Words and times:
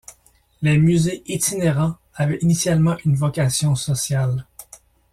Les 0.63 0.79
musées 0.79 1.21
itinérants 1.27 1.95
avaient 2.15 2.39
initialement 2.41 2.97
une 3.05 3.13
vocation 3.13 3.75
sociale. 3.75 4.47